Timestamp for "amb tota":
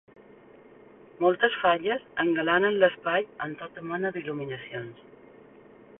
3.47-3.85